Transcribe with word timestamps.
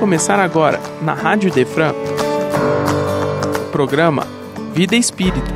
começar 0.00 0.40
agora, 0.40 0.80
na 1.02 1.12
Rádio 1.12 1.52
Defran, 1.52 1.92
programa 3.70 4.26
Vida 4.72 4.96
Espírita 4.96 5.52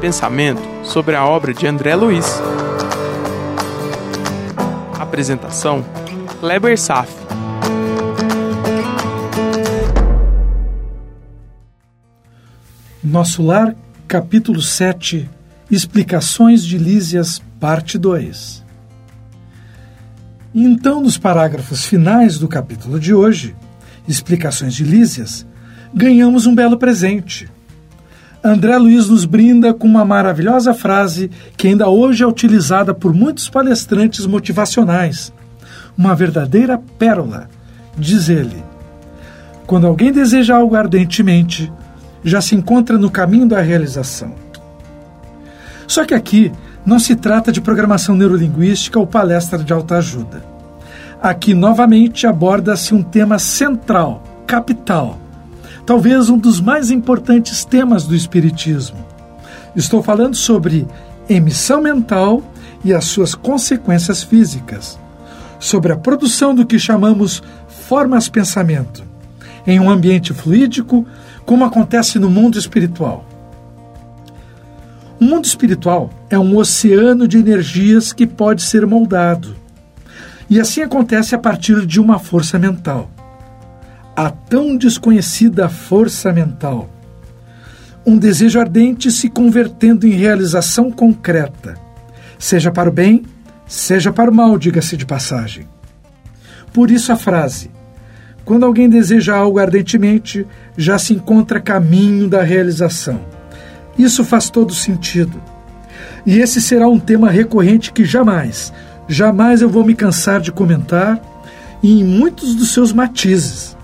Pensamento 0.00 0.62
sobre 0.84 1.16
a 1.16 1.26
obra 1.26 1.52
de 1.52 1.66
André 1.66 1.96
Luiz. 1.96 2.40
Apresentação: 4.96 5.84
Kleber 6.38 6.78
Saf. 6.78 7.12
Nosso 13.02 13.42
Lar, 13.42 13.74
capítulo 14.06 14.62
7 14.62 15.28
Explicações 15.68 16.64
de 16.64 16.78
Lísias, 16.78 17.42
parte 17.58 17.98
2 17.98 18.64
Então, 20.54 21.02
nos 21.02 21.18
parágrafos 21.18 21.84
finais 21.84 22.38
do 22.38 22.46
capítulo 22.46 23.00
de 23.00 23.12
hoje, 23.12 23.56
Explicações 24.08 24.74
de 24.74 24.84
Lísias, 24.84 25.46
ganhamos 25.92 26.46
um 26.46 26.54
belo 26.54 26.78
presente. 26.78 27.48
André 28.42 28.78
Luiz 28.78 29.08
nos 29.08 29.26
brinda 29.26 29.74
com 29.74 29.86
uma 29.86 30.04
maravilhosa 30.04 30.72
frase 30.72 31.30
que 31.56 31.68
ainda 31.68 31.88
hoje 31.88 32.24
é 32.24 32.26
utilizada 32.26 32.94
por 32.94 33.12
muitos 33.12 33.50
palestrantes 33.50 34.24
motivacionais. 34.24 35.32
Uma 35.96 36.14
verdadeira 36.14 36.80
pérola. 36.98 37.50
Diz 37.98 38.30
ele: 38.30 38.64
Quando 39.66 39.86
alguém 39.86 40.10
deseja 40.10 40.56
algo 40.56 40.74
ardentemente, 40.74 41.70
já 42.24 42.40
se 42.40 42.54
encontra 42.54 42.96
no 42.96 43.10
caminho 43.10 43.46
da 43.46 43.60
realização. 43.60 44.34
Só 45.86 46.04
que 46.04 46.14
aqui 46.14 46.50
não 46.86 46.98
se 46.98 47.14
trata 47.14 47.52
de 47.52 47.60
programação 47.60 48.14
neurolinguística 48.14 48.98
ou 48.98 49.06
palestra 49.06 49.58
de 49.58 49.72
autoajuda. 49.72 50.57
Aqui, 51.20 51.52
novamente, 51.52 52.28
aborda-se 52.28 52.94
um 52.94 53.02
tema 53.02 53.40
central, 53.40 54.22
capital, 54.46 55.18
talvez 55.84 56.30
um 56.30 56.38
dos 56.38 56.60
mais 56.60 56.92
importantes 56.92 57.64
temas 57.64 58.04
do 58.04 58.14
Espiritismo. 58.14 59.04
Estou 59.74 60.00
falando 60.00 60.36
sobre 60.36 60.86
emissão 61.28 61.82
mental 61.82 62.40
e 62.84 62.94
as 62.94 63.06
suas 63.06 63.34
consequências 63.34 64.22
físicas, 64.22 64.96
sobre 65.58 65.92
a 65.92 65.96
produção 65.96 66.54
do 66.54 66.64
que 66.64 66.78
chamamos 66.78 67.42
formas-pensamento, 67.66 69.02
em 69.66 69.80
um 69.80 69.90
ambiente 69.90 70.32
fluídico, 70.32 71.04
como 71.44 71.64
acontece 71.64 72.20
no 72.20 72.30
mundo 72.30 72.56
espiritual. 72.56 73.24
O 75.20 75.24
mundo 75.24 75.46
espiritual 75.46 76.10
é 76.30 76.38
um 76.38 76.56
oceano 76.56 77.26
de 77.26 77.38
energias 77.38 78.12
que 78.12 78.24
pode 78.24 78.62
ser 78.62 78.86
moldado 78.86 79.56
e 80.50 80.58
assim 80.60 80.82
acontece 80.82 81.34
a 81.34 81.38
partir 81.38 81.86
de 81.86 82.00
uma 82.00 82.18
força 82.18 82.58
mental. 82.58 83.10
A 84.16 84.30
tão 84.30 84.76
desconhecida 84.76 85.68
força 85.68 86.32
mental. 86.32 86.88
Um 88.06 88.16
desejo 88.16 88.58
ardente 88.58 89.10
se 89.10 89.28
convertendo 89.28 90.06
em 90.06 90.12
realização 90.12 90.90
concreta, 90.90 91.74
seja 92.38 92.70
para 92.70 92.88
o 92.88 92.92
bem, 92.92 93.24
seja 93.66 94.10
para 94.12 94.30
o 94.30 94.34
mal, 94.34 94.58
diga-se 94.58 94.96
de 94.96 95.04
passagem. 95.04 95.68
Por 96.72 96.90
isso 96.90 97.12
a 97.12 97.16
frase: 97.16 97.70
quando 98.44 98.64
alguém 98.64 98.88
deseja 98.88 99.36
algo 99.36 99.58
ardentemente, 99.58 100.46
já 100.76 100.98
se 100.98 101.12
encontra 101.12 101.60
caminho 101.60 102.28
da 102.28 102.42
realização. 102.42 103.20
Isso 103.98 104.24
faz 104.24 104.48
todo 104.48 104.72
sentido. 104.72 105.38
E 106.24 106.38
esse 106.38 106.60
será 106.60 106.88
um 106.88 106.98
tema 106.98 107.30
recorrente 107.30 107.92
que 107.92 108.04
jamais, 108.04 108.72
jamais 109.08 109.62
eu 109.62 109.68
vou 109.68 109.84
me 109.84 109.94
cansar 109.94 110.40
de 110.40 110.52
comentar 110.52 111.20
em 111.82 112.04
muitos 112.04 112.54
dos 112.54 112.72
seus 112.72 112.92
matizes. 112.92 113.76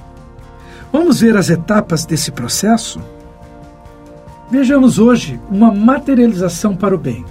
Vamos 0.93 1.21
ver 1.21 1.37
as 1.37 1.51
etapas 1.51 2.05
desse 2.05 2.31
processo? 2.31 3.01
Vejamos 4.51 4.99
hoje 4.99 5.41
uma 5.51 5.73
materialização 5.73 6.77
para 6.77 6.95
o 6.95 6.99
bem. 6.99 7.25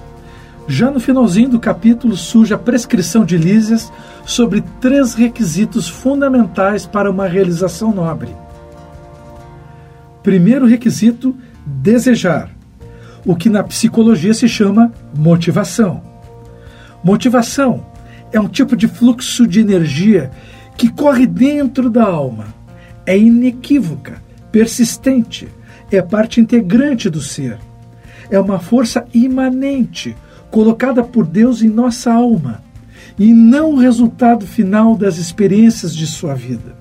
Já 0.68 0.90
no 0.90 1.00
finalzinho 1.00 1.50
do 1.50 1.60
capítulo 1.60 2.16
surge 2.16 2.54
a 2.54 2.58
prescrição 2.58 3.24
de 3.24 3.38
Lísias 3.38 3.92
sobre 4.26 4.64
três 4.80 5.14
requisitos 5.14 5.88
fundamentais 5.88 6.86
para 6.86 7.12
uma 7.12 7.28
realização 7.28 7.94
nobre. 7.94 8.36
Primeiro 10.22 10.66
requisito: 10.66 11.36
desejar, 11.66 12.50
o 13.26 13.36
que 13.36 13.50
na 13.50 13.64
psicologia 13.64 14.34
se 14.34 14.48
chama 14.48 14.92
motivação. 15.16 16.02
Motivação 17.04 17.86
é 18.34 18.40
um 18.40 18.48
tipo 18.48 18.76
de 18.76 18.88
fluxo 18.88 19.48
de 19.48 19.60
energia 19.60 20.32
que 20.76 20.90
corre 20.90 21.28
dentro 21.28 21.90
da 21.90 22.04
alma. 22.04 22.48
É 23.06 23.18
inequívoca, 23.18 24.22
persistente, 24.52 25.48
é 25.92 26.02
parte 26.02 26.42
integrante 26.42 27.10
do 27.10 27.22
ser. 27.22 27.60
É 28.32 28.40
uma 28.40 28.60
força 28.60 29.06
imanente, 29.14 30.16
colocada 30.50 31.04
por 31.04 31.28
Deus 31.28 31.62
em 31.62 31.70
nossa 31.70 32.12
alma, 32.12 32.64
e 33.20 33.32
não 33.32 33.74
o 33.74 33.78
resultado 33.78 34.48
final 34.48 34.98
das 34.98 35.18
experiências 35.18 35.96
de 35.96 36.08
sua 36.08 36.34
vida. 36.34 36.76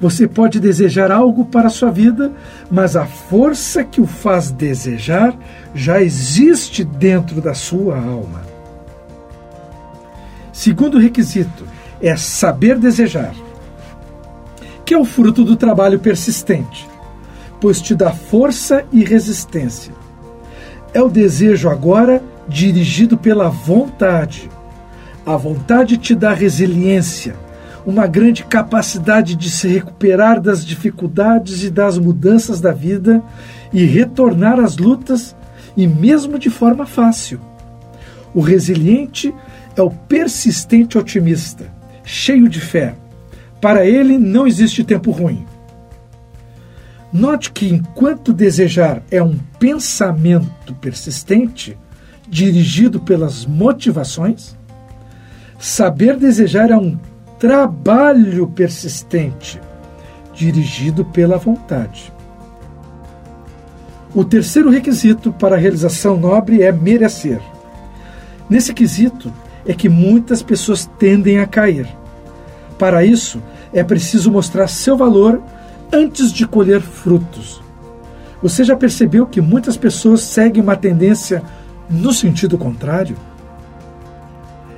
Você 0.00 0.26
pode 0.26 0.58
desejar 0.58 1.12
algo 1.12 1.44
para 1.44 1.66
a 1.66 1.70
sua 1.70 1.90
vida, 1.90 2.32
mas 2.70 2.96
a 2.96 3.04
força 3.04 3.84
que 3.84 4.00
o 4.00 4.06
faz 4.06 4.50
desejar 4.50 5.36
já 5.74 6.00
existe 6.02 6.82
dentro 6.82 7.40
da 7.40 7.54
sua 7.54 7.98
alma. 7.98 8.51
Segundo 10.52 10.98
requisito 10.98 11.64
é 12.00 12.14
saber 12.16 12.78
desejar, 12.78 13.34
que 14.84 14.92
é 14.92 14.98
o 14.98 15.04
fruto 15.04 15.44
do 15.44 15.56
trabalho 15.56 15.98
persistente, 15.98 16.86
pois 17.60 17.80
te 17.80 17.94
dá 17.94 18.12
força 18.12 18.84
e 18.92 19.02
resistência. 19.02 19.94
É 20.92 21.00
o 21.00 21.08
desejo 21.08 21.70
agora 21.70 22.22
dirigido 22.46 23.16
pela 23.16 23.48
vontade. 23.48 24.50
A 25.24 25.36
vontade 25.36 25.96
te 25.96 26.14
dá 26.14 26.34
resiliência, 26.34 27.34
uma 27.86 28.06
grande 28.06 28.44
capacidade 28.44 29.34
de 29.34 29.50
se 29.50 29.68
recuperar 29.68 30.40
das 30.40 30.64
dificuldades 30.64 31.64
e 31.64 31.70
das 31.70 31.96
mudanças 31.96 32.60
da 32.60 32.72
vida 32.72 33.22
e 33.72 33.84
retornar 33.84 34.60
às 34.60 34.76
lutas, 34.76 35.34
e 35.74 35.86
mesmo 35.86 36.38
de 36.38 36.50
forma 36.50 36.84
fácil. 36.84 37.40
O 38.34 38.40
resiliente 38.40 39.34
é 39.76 39.82
o 39.82 39.90
persistente 39.90 40.98
otimista, 40.98 41.72
cheio 42.04 42.48
de 42.48 42.60
fé. 42.60 42.94
Para 43.60 43.86
ele 43.86 44.18
não 44.18 44.46
existe 44.46 44.82
tempo 44.82 45.10
ruim. 45.10 45.46
Note 47.12 47.52
que 47.52 47.68
enquanto 47.68 48.32
desejar 48.32 49.02
é 49.10 49.22
um 49.22 49.38
pensamento 49.58 50.74
persistente, 50.80 51.76
dirigido 52.28 52.98
pelas 53.00 53.44
motivações, 53.44 54.56
saber 55.58 56.16
desejar 56.16 56.70
é 56.70 56.76
um 56.76 56.98
trabalho 57.38 58.46
persistente, 58.48 59.60
dirigido 60.34 61.04
pela 61.04 61.36
vontade. 61.36 62.12
O 64.14 64.24
terceiro 64.24 64.70
requisito 64.70 65.32
para 65.32 65.56
a 65.56 65.58
realização 65.58 66.16
nobre 66.16 66.62
é 66.62 66.72
merecer. 66.72 67.40
Nesse 68.48 68.72
quesito, 68.72 69.32
é 69.66 69.72
que 69.72 69.88
muitas 69.88 70.42
pessoas 70.42 70.90
tendem 70.98 71.38
a 71.38 71.46
cair. 71.46 71.88
Para 72.78 73.04
isso, 73.04 73.42
é 73.72 73.82
preciso 73.82 74.30
mostrar 74.30 74.66
seu 74.66 74.96
valor 74.96 75.40
antes 75.92 76.32
de 76.32 76.46
colher 76.46 76.80
frutos. 76.80 77.62
Você 78.42 78.64
já 78.64 78.74
percebeu 78.74 79.26
que 79.26 79.40
muitas 79.40 79.76
pessoas 79.76 80.22
seguem 80.22 80.62
uma 80.62 80.74
tendência 80.74 81.42
no 81.88 82.12
sentido 82.12 82.58
contrário? 82.58 83.16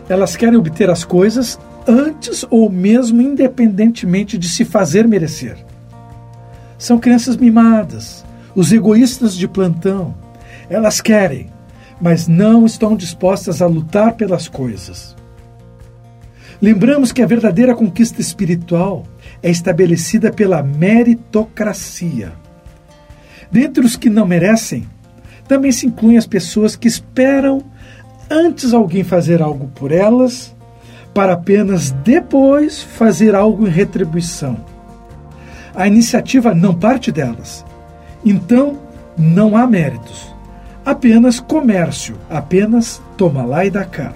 Elas 0.09 0.37
querem 0.37 0.59
obter 0.59 0.91
as 0.91 1.03
coisas 1.03 1.59
antes 1.87 2.45
ou 2.51 2.71
mesmo 2.71 3.23
independentemente 3.23 4.37
de 4.37 4.49
se 4.49 4.65
fazer 4.65 5.09
merecer. 5.09 5.57
São 6.77 6.99
crianças 6.99 7.37
mimadas, 7.37 8.25
os 8.55 8.71
egoístas 8.73 9.35
de 9.35 9.49
plantão. 9.49 10.15
Elas 10.69 11.01
querem, 11.01 11.51
mas 12.05 12.29
não 12.29 12.67
estão 12.67 12.95
dispostas 12.95 13.63
a 13.63 13.67
lutar 13.67 14.13
pelas 14.13 14.47
coisas. 14.47 15.17
Lembramos 16.61 17.13
que 17.13 17.23
a 17.23 17.27
verdadeira 17.27 17.75
conquista 17.75 18.21
espiritual 18.21 19.07
é 19.43 19.51
estabelecida 19.51 20.31
pela 20.31 20.63
meritocracia. 20.63 22.35
Dentre 23.51 23.87
os 23.87 23.97
que 23.97 24.11
não 24.11 24.27
merecem, 24.27 24.87
também 25.49 25.73
se 25.73 25.87
incluem 25.87 26.19
as 26.19 26.27
pessoas 26.27 26.77
que 26.77 26.87
esperam 26.87 27.63
antes 28.31 28.75
alguém 28.75 29.03
fazer 29.03 29.41
algo 29.41 29.69
por 29.69 29.91
elas, 29.91 30.55
para 31.15 31.33
apenas 31.33 31.91
depois 31.91 32.83
fazer 32.83 33.35
algo 33.35 33.67
em 33.67 33.71
retribuição. 33.71 34.59
A 35.75 35.87
iniciativa 35.87 36.55
não 36.55 36.75
parte 36.75 37.11
delas. 37.11 37.65
Então, 38.23 38.79
não 39.17 39.57
há 39.57 39.67
méritos 39.67 40.34
apenas 40.85 41.41
comércio, 41.41 42.17
apenas 42.29 43.01
toma 43.17 43.45
lá 43.45 43.65
e 43.65 43.71
dá 43.71 43.85
cá. 43.85 44.13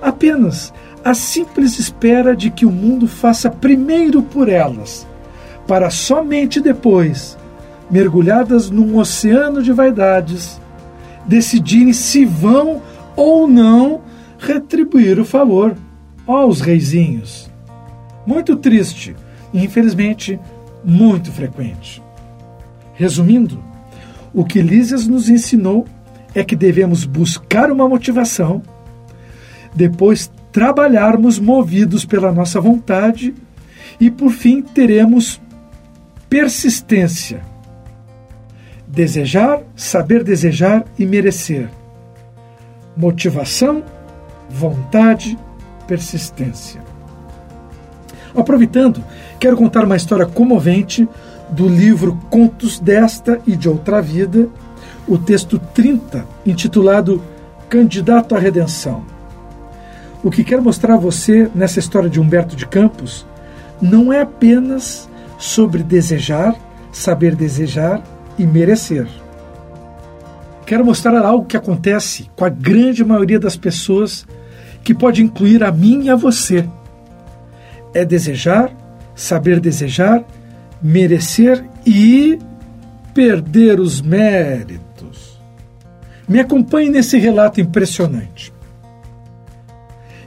apenas 0.00 0.72
a 1.04 1.12
simples 1.14 1.78
espera 1.78 2.34
de 2.34 2.50
que 2.50 2.64
o 2.64 2.70
mundo 2.70 3.06
faça 3.06 3.50
primeiro 3.50 4.22
por 4.22 4.48
elas, 4.48 5.06
para 5.66 5.90
somente 5.90 6.60
depois, 6.60 7.36
mergulhadas 7.90 8.70
num 8.70 8.96
oceano 8.96 9.62
de 9.62 9.72
vaidades, 9.72 10.60
decidirem 11.26 11.92
se 11.92 12.24
vão 12.24 12.80
ou 13.16 13.46
não 13.46 14.00
retribuir 14.38 15.18
o 15.18 15.24
favor 15.24 15.74
aos 16.26 16.60
reizinhos. 16.60 17.50
Muito 18.26 18.56
triste 18.56 19.14
e, 19.52 19.62
infelizmente, 19.62 20.40
muito 20.82 21.30
frequente. 21.30 22.02
Resumindo, 22.94 23.62
o 24.34 24.44
que 24.44 24.60
Lísias 24.60 25.06
nos 25.06 25.30
ensinou 25.30 25.86
é 26.34 26.42
que 26.42 26.56
devemos 26.56 27.04
buscar 27.04 27.70
uma 27.70 27.88
motivação, 27.88 28.60
depois 29.72 30.30
trabalharmos 30.50 31.38
movidos 31.38 32.04
pela 32.04 32.32
nossa 32.32 32.60
vontade 32.60 33.32
e, 34.00 34.10
por 34.10 34.30
fim, 34.30 34.60
teremos 34.60 35.40
persistência. 36.28 37.40
Desejar, 38.86 39.60
saber 39.76 40.24
desejar 40.24 40.84
e 40.98 41.06
merecer. 41.06 41.68
Motivação, 42.96 43.82
vontade, 44.50 45.38
persistência. 45.86 46.82
Aproveitando, 48.34 49.02
quero 49.38 49.56
contar 49.56 49.84
uma 49.84 49.96
história 49.96 50.26
comovente 50.26 51.08
do 51.50 51.68
livro 51.68 52.18
Contos 52.30 52.78
desta 52.78 53.40
e 53.46 53.56
de 53.56 53.68
Outra 53.68 54.00
Vida, 54.00 54.48
o 55.06 55.18
texto 55.18 55.58
30, 55.58 56.26
intitulado 56.46 57.22
Candidato 57.68 58.34
à 58.34 58.38
Redenção. 58.38 59.04
O 60.22 60.30
que 60.30 60.42
quero 60.42 60.62
mostrar 60.62 60.94
a 60.94 60.98
você 60.98 61.50
nessa 61.54 61.78
história 61.78 62.08
de 62.08 62.18
Humberto 62.18 62.56
de 62.56 62.66
Campos 62.66 63.26
não 63.80 64.12
é 64.12 64.22
apenas 64.22 65.08
sobre 65.38 65.82
desejar, 65.82 66.54
saber 66.90 67.34
desejar 67.34 68.02
e 68.38 68.46
merecer. 68.46 69.06
Quero 70.64 70.84
mostrar 70.84 71.22
algo 71.24 71.44
que 71.44 71.56
acontece 71.56 72.30
com 72.34 72.44
a 72.44 72.48
grande 72.48 73.04
maioria 73.04 73.38
das 73.38 73.56
pessoas, 73.56 74.26
que 74.82 74.94
pode 74.94 75.22
incluir 75.22 75.62
a 75.62 75.70
mim 75.70 76.04
e 76.04 76.10
a 76.10 76.16
você. 76.16 76.66
É 77.92 78.04
desejar, 78.04 78.70
saber 79.14 79.60
desejar, 79.60 80.24
merecer 80.84 81.64
e 81.84 82.38
perder 83.12 83.80
os 83.80 84.00
méritos. 84.00 85.40
Me 86.28 86.38
acompanhe 86.38 86.90
nesse 86.90 87.18
relato 87.18 87.60
impressionante 87.60 88.54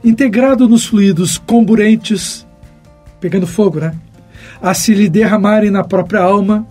integrado 0.04 0.68
nos 0.68 0.86
fluidos 0.86 1.38
comburentes, 1.38 2.46
pegando 3.20 3.46
fogo, 3.46 3.80
né? 3.80 3.94
A 4.60 4.74
se 4.74 4.94
lhe 4.94 5.08
derramarem 5.08 5.70
na 5.70 5.84
própria 5.84 6.20
alma. 6.20 6.66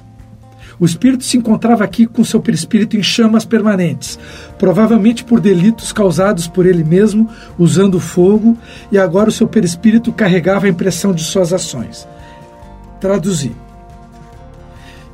O 0.80 0.86
espírito 0.86 1.24
se 1.24 1.38
encontrava 1.38 1.84
aqui 1.84 2.06
com 2.06 2.24
seu 2.24 2.40
perispírito 2.40 2.96
em 2.96 3.02
chamas 3.02 3.46
permanentes, 3.46 4.20
provavelmente 4.60 5.24
por 5.24 5.40
delitos 5.40 5.92
causados 5.92 6.48
por 6.48 6.66
ele 6.68 6.84
mesmo, 6.84 7.30
usando 7.58 8.00
fogo, 8.00 8.56
e 8.92 8.98
agora 8.98 9.30
o 9.30 9.32
seu 9.32 9.48
perispírito 9.48 10.14
carregava 10.14 10.68
a 10.68 10.70
impressão 10.70 11.14
de 11.14 11.24
suas 11.24 11.52
ações. 11.52 12.08
Traduzir. 13.00 13.67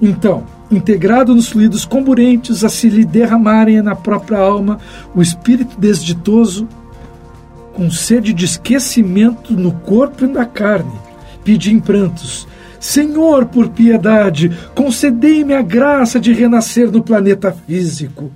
Então, 0.05 0.43
integrado 0.69 1.33
nos 1.33 1.47
fluidos 1.47 1.85
comburentes 1.85 2.61
a 2.65 2.67
se 2.67 2.89
lhe 2.89 3.05
derramarem 3.05 3.81
na 3.81 3.95
própria 3.95 4.37
alma, 4.37 4.77
o 5.15 5.21
espírito 5.21 5.79
desditoso 5.79 6.67
com 7.73 7.89
sede 7.89 8.33
de 8.33 8.43
esquecimento 8.43 9.53
no 9.53 9.71
corpo 9.71 10.25
e 10.25 10.27
na 10.27 10.45
carne, 10.45 10.91
pedi 11.41 11.71
em 11.71 11.79
prantos: 11.79 12.45
Senhor, 12.81 13.45
por 13.45 13.69
piedade, 13.69 14.51
concedei-me 14.75 15.53
a 15.53 15.61
graça 15.61 16.19
de 16.19 16.33
renascer 16.33 16.91
no 16.91 17.01
planeta 17.01 17.55
físico. 17.65 18.29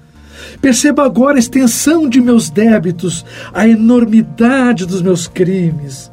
Perceba 0.62 1.04
agora 1.04 1.36
a 1.36 1.40
extensão 1.40 2.08
de 2.08 2.22
meus 2.22 2.50
débitos, 2.50 3.26
a 3.54 3.68
enormidade 3.68 4.86
dos 4.86 5.02
meus 5.02 5.28
crimes. 5.28 6.10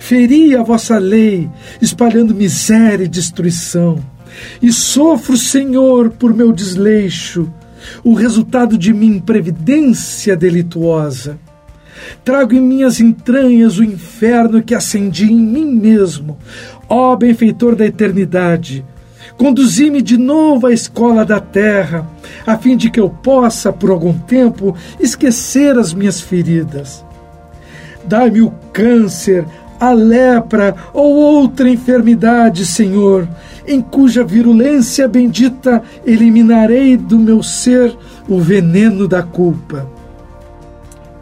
Feri 0.00 0.56
a 0.56 0.62
vossa 0.62 0.96
lei, 0.96 1.50
espalhando 1.82 2.34
miséria 2.34 3.04
e 3.04 3.08
destruição. 3.08 4.15
E 4.60 4.72
sofro, 4.72 5.36
Senhor, 5.36 6.10
por 6.10 6.34
meu 6.34 6.52
desleixo, 6.52 7.50
o 8.02 8.14
resultado 8.14 8.76
de 8.76 8.92
minha 8.92 9.16
imprevidência 9.16 10.36
delituosa. 10.36 11.38
Trago 12.24 12.54
em 12.54 12.60
minhas 12.60 13.00
entranhas 13.00 13.78
o 13.78 13.84
inferno 13.84 14.62
que 14.62 14.74
acendi 14.74 15.32
em 15.32 15.36
mim 15.36 15.74
mesmo. 15.74 16.38
Ó 16.88 17.16
benfeitor 17.16 17.74
da 17.74 17.86
eternidade, 17.86 18.84
conduzi-me 19.36 20.02
de 20.02 20.16
novo 20.16 20.66
à 20.66 20.72
escola 20.72 21.24
da 21.24 21.40
terra, 21.40 22.08
a 22.46 22.56
fim 22.56 22.76
de 22.76 22.90
que 22.90 23.00
eu 23.00 23.08
possa, 23.08 23.72
por 23.72 23.90
algum 23.90 24.12
tempo, 24.12 24.76
esquecer 25.00 25.78
as 25.78 25.92
minhas 25.92 26.20
feridas. 26.20 27.04
Dai-me 28.04 28.40
o 28.40 28.52
câncer, 28.72 29.44
a 29.80 29.92
lepra 29.92 30.74
ou 30.92 31.14
outra 31.14 31.68
enfermidade, 31.68 32.64
Senhor, 32.64 33.28
em 33.66 33.80
cuja 33.80 34.24
virulência 34.24 35.08
bendita 35.08 35.82
eliminarei 36.04 36.96
do 36.96 37.18
meu 37.18 37.42
ser 37.42 37.96
o 38.28 38.38
veneno 38.38 39.08
da 39.08 39.22
culpa. 39.22 39.86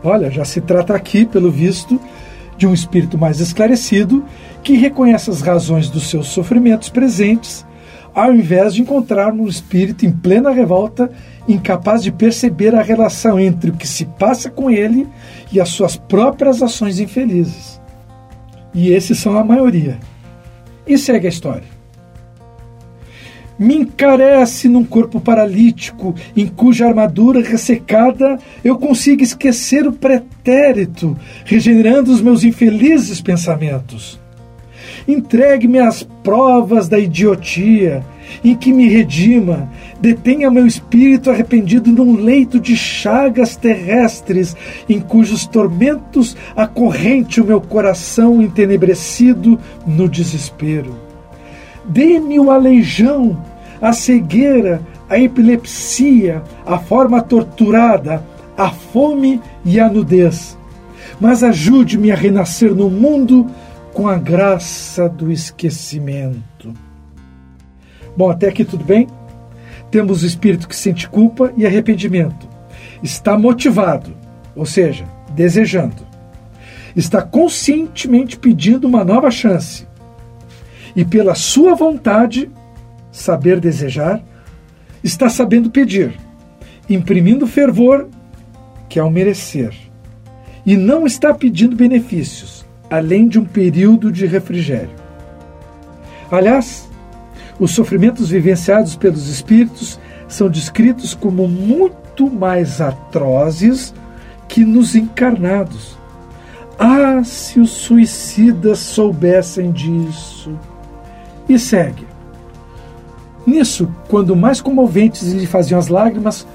Olha, 0.03 0.31
já 0.31 0.45
se 0.45 0.61
trata 0.61 0.95
aqui, 0.95 1.25
pelo 1.25 1.51
visto, 1.51 1.99
de 2.57 2.67
um 2.67 2.75
espírito 2.75 3.17
mais 3.17 3.41
esclarecido 3.41 4.25
que 4.63 4.77
reconhece 4.77 5.31
as 5.31 5.41
razões 5.41 5.89
dos 5.89 6.09
seus 6.09 6.29
sofrimentos 6.29 6.89
presentes, 6.89 7.65
ao 8.15 8.33
invés 8.33 8.75
de 8.75 8.83
encontrar 8.83 9.33
um 9.33 9.49
espírito 9.49 10.07
em 10.07 10.13
plena 10.13 10.51
revolta, 10.51 11.11
incapaz 11.49 12.03
de 12.03 12.13
perceber 12.13 12.75
a 12.75 12.83
relação 12.83 13.41
entre 13.41 13.71
o 13.71 13.75
que 13.75 13.89
se 13.89 14.05
passa 14.05 14.49
com 14.49 14.71
ele 14.71 15.09
e 15.51 15.61
as 15.61 15.71
suas 15.71 15.97
próprias 15.97 16.63
ações 16.63 17.01
infelizes. 17.01 17.81
E 18.75 18.91
esses 18.91 19.19
são 19.19 19.39
a 19.39 19.45
maioria. 19.45 19.99
E 20.87 20.99
segue 20.99 21.27
a 21.27 21.31
história 21.31 21.75
me 23.59 23.77
encarece 23.77 24.69
num 24.69 24.85
corpo 24.85 25.21
paralítico, 25.21 26.15
em 26.37 26.47
cuja 26.47 26.87
armadura 26.87 27.41
ressecada 27.41 28.39
eu 28.65 28.77
consigo 28.77 29.23
esquecer 29.23 29.87
o 29.87 29.93
pretérito, 29.93 31.17
regenerando 31.45 32.13
os 32.13 32.21
meus 32.21 32.43
infelizes 32.43 33.21
pensamentos. 33.21 34.21
Entregue-me 35.07 35.79
às 35.79 36.03
provas 36.03 36.89
da 36.89 36.99
idiotia, 36.99 38.05
em 38.43 38.55
que 38.55 38.73
me 38.73 38.89
redima, 38.89 39.69
detenha 40.01 40.51
meu 40.51 40.67
espírito 40.67 41.31
arrependido 41.31 41.93
num 41.93 42.17
leito 42.17 42.59
de 42.59 42.77
chagas 42.77 43.55
terrestres, 43.55 44.57
em 44.89 44.99
cujos 44.99 45.47
tormentos 45.47 46.37
acorrente 46.57 47.41
o 47.41 47.45
meu 47.45 47.61
coração 47.61 48.41
entenebrecido 48.41 49.59
no 49.87 50.09
desespero 50.09 51.05
Dê-me 51.87 52.41
o 52.41 52.51
aleijão, 52.51 53.37
a 53.81 53.93
cegueira, 53.93 54.81
a 55.09 55.19
epilepsia, 55.19 56.43
a 56.65 56.79
forma 56.79 57.21
torturada, 57.21 58.25
a 58.57 58.71
fome 58.71 59.41
e 59.65 59.79
a 59.79 59.89
nudez. 59.89 60.57
Mas 61.21 61.43
ajude-me 61.43 62.11
a 62.11 62.15
renascer 62.15 62.75
no 62.75 62.89
mundo 62.89 63.47
com 63.95 64.09
a 64.09 64.17
graça 64.17 65.09
do 65.09 65.31
esquecimento. 65.31 66.75
Bom, 68.17 68.29
até 68.29 68.49
aqui 68.49 68.65
tudo 68.65 68.85
bem? 68.85 69.07
Temos 69.91 70.25
o 70.25 70.27
espírito 70.27 70.69
que 70.69 70.75
sente 70.75 71.09
culpa 71.09 71.53
e 71.57 71.65
arrependimento. 71.65 72.49
Está 73.01 73.39
motivado, 73.39 74.13
ou 74.57 74.67
seja, 74.67 75.05
desejando. 75.31 76.05
Está 76.97 77.23
conscientemente 77.23 78.37
pedindo 78.37 78.89
uma 78.89 79.05
nova 79.05 79.31
chance 79.31 79.87
e 80.97 81.05
pela 81.05 81.35
sua 81.35 81.75
vontade, 81.75 82.51
saber 83.11 83.61
desejar, 83.61 84.23
está 85.03 85.29
sabendo 85.29 85.71
pedir, 85.71 86.19
imprimindo 86.89 87.47
fervor 87.47 88.09
que 88.89 88.99
é 88.99 89.03
o 89.03 89.11
merecer, 89.11 89.75
e 90.65 90.77
não 90.77 91.05
está 91.05 91.35
pedindo 91.35 91.75
benefícios, 91.75 92.64
além 92.97 93.27
de 93.27 93.39
um 93.39 93.45
período 93.45 94.13
de 94.13 94.27
refrigério. 94.27 94.91
Aliás, 96.31 96.89
os 97.59 97.73
sofrimentos 97.73 98.31
vivenciados 98.31 98.97
pelos 98.97 99.29
espíritos 99.29 99.99
são 100.29 100.49
descritos 100.49 101.15
como 101.15 101.49
muito 101.49 102.31
mais 102.31 102.81
atrozes 102.81 103.95
que 104.49 104.65
nos 104.65 104.95
encarnados. 104.95 105.99
Ah, 106.79 107.23
se 107.25 107.61
os 107.61 107.71
suicidas 107.71 108.79
soubessem 108.79 109.73
disso! 109.73 110.53
e 111.47 111.59
segue. 111.59 112.07
Nisso, 113.47 113.87
quando 114.09 114.35
mais 114.35 114.63
comoventes 114.63 115.31
lhe 115.31 115.47
faziam 115.47 115.79
as 115.79 115.89
lágrimas, 115.89 116.47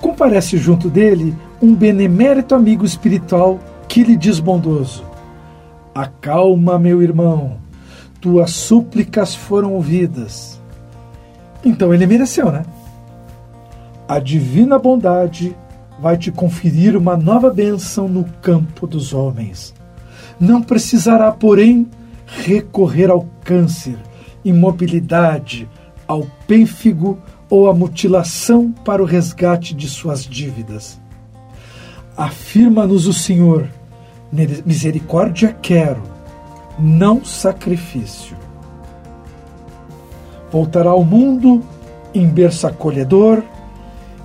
comparece 0.00 0.56
junto 0.56 0.88
dele 0.88 1.36
um 1.60 1.74
benemérito 1.74 2.54
amigo 2.54 2.86
espiritual 2.86 3.60
Aquile 3.90 4.16
bondoso: 4.40 5.04
Acalma, 5.94 6.78
meu 6.78 7.02
irmão, 7.02 7.58
tuas 8.20 8.52
súplicas 8.52 9.34
foram 9.34 9.74
ouvidas. 9.74 10.60
Então 11.64 11.92
ele 11.92 12.06
mereceu, 12.06 12.50
né? 12.50 12.64
A 14.08 14.18
divina 14.18 14.78
bondade 14.78 15.56
vai 16.00 16.16
te 16.16 16.32
conferir 16.32 16.96
uma 16.96 17.16
nova 17.16 17.50
bênção 17.50 18.08
no 18.08 18.24
campo 18.40 18.86
dos 18.86 19.12
homens. 19.12 19.74
Não 20.38 20.62
precisará, 20.62 21.30
porém, 21.30 21.86
recorrer 22.26 23.10
ao 23.10 23.26
câncer, 23.44 23.98
imobilidade, 24.44 25.68
ao 26.08 26.26
pênfigo 26.46 27.18
ou 27.48 27.68
à 27.68 27.74
mutilação 27.74 28.72
para 28.84 29.02
o 29.02 29.06
resgate 29.06 29.74
de 29.74 29.88
suas 29.88 30.24
dívidas. 30.24 30.98
Afirma-nos 32.16 33.06
o 33.06 33.12
Senhor: 33.12 33.68
misericórdia 34.32 35.56
quero, 35.60 36.02
não 36.78 37.24
sacrifício. 37.24 38.36
Voltará 40.50 40.90
ao 40.90 41.04
mundo 41.04 41.62
em 42.14 42.26
berço 42.26 42.66
acolhedor 42.66 43.42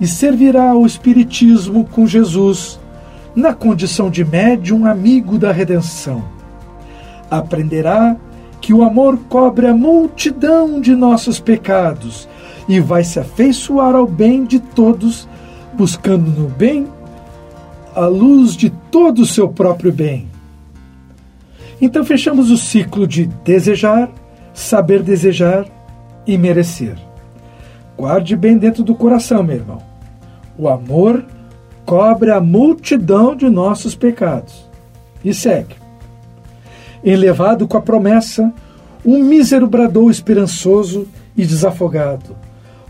e 0.00 0.06
servirá 0.06 0.70
ao 0.70 0.86
Espiritismo 0.86 1.84
com 1.84 2.06
Jesus, 2.06 2.78
na 3.34 3.52
condição 3.52 4.10
de 4.10 4.24
médium 4.24 4.86
amigo 4.86 5.38
da 5.38 5.52
redenção. 5.52 6.24
Aprenderá 7.30 8.16
que 8.60 8.72
o 8.72 8.82
amor 8.82 9.18
cobre 9.28 9.66
a 9.66 9.74
multidão 9.74 10.80
de 10.80 10.94
nossos 10.94 11.38
pecados 11.38 12.28
e 12.68 12.80
vai 12.80 13.04
se 13.04 13.20
afeiçoar 13.20 13.94
ao 13.94 14.06
bem 14.06 14.44
de 14.44 14.58
todos, 14.58 15.28
buscando 15.74 16.30
no 16.30 16.48
bem 16.48 16.88
a 17.96 18.06
luz 18.06 18.54
de 18.54 18.68
todo 18.90 19.22
o 19.22 19.26
seu 19.26 19.48
próprio 19.48 19.90
bem. 19.90 20.28
Então 21.80 22.04
fechamos 22.04 22.50
o 22.50 22.58
ciclo 22.58 23.06
de 23.06 23.24
desejar, 23.42 24.10
saber 24.52 25.02
desejar 25.02 25.64
e 26.26 26.36
merecer. 26.36 26.96
Guarde 27.96 28.36
bem 28.36 28.58
dentro 28.58 28.82
do 28.82 28.94
coração, 28.94 29.42
meu 29.42 29.56
irmão. 29.56 29.82
O 30.58 30.68
amor 30.68 31.24
cobre 31.86 32.30
a 32.30 32.40
multidão 32.40 33.34
de 33.34 33.48
nossos 33.48 33.94
pecados. 33.94 34.68
E 35.24 35.32
segue. 35.32 35.76
Enlevado 37.02 37.66
com 37.66 37.78
a 37.78 37.82
promessa, 37.82 38.52
um 39.04 39.22
mísero 39.22 39.66
bradou 39.66 40.10
esperançoso 40.10 41.08
e 41.34 41.46
desafogado. 41.46 42.36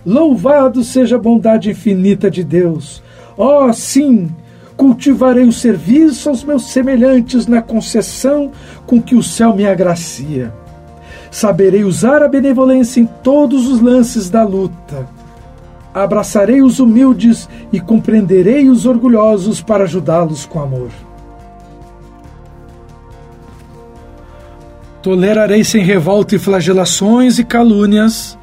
Louvado 0.04 0.82
seja 0.82 1.14
a 1.14 1.20
bondade 1.20 1.70
infinita 1.70 2.28
de 2.28 2.42
Deus! 2.42 3.02
Oh, 3.36 3.72
sim! 3.72 4.30
Cultivarei 4.76 5.44
o 5.44 5.52
serviço 5.52 6.28
aos 6.28 6.44
meus 6.44 6.70
semelhantes 6.70 7.46
na 7.46 7.62
concessão 7.62 8.50
com 8.86 9.00
que 9.00 9.14
o 9.14 9.22
céu 9.22 9.54
me 9.54 9.66
agracia 9.66 10.52
Saberei 11.36 11.84
usar 11.84 12.22
a 12.22 12.28
benevolência 12.28 12.98
em 12.98 13.04
todos 13.04 13.66
os 13.66 13.78
lances 13.82 14.30
da 14.30 14.42
luta. 14.42 15.06
Abraçarei 15.92 16.62
os 16.62 16.80
humildes 16.80 17.46
e 17.70 17.78
compreenderei 17.78 18.70
os 18.70 18.86
orgulhosos 18.86 19.60
para 19.60 19.84
ajudá-los 19.84 20.46
com 20.46 20.62
amor. 20.62 20.88
Tolerarei 25.02 25.62
sem 25.62 25.84
revolta 25.84 26.34
e 26.34 26.38
flagelações 26.38 27.38
e 27.38 27.44
calúnias. 27.44 28.38